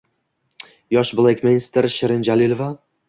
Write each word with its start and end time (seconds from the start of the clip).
yosh 0.95 1.11
balekmeystr 1.19 1.89
Shirin 1.97 2.25
Jalilova 2.31 2.71